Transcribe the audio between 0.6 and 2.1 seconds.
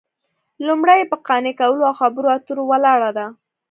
لومړۍ یې په قانع کولو او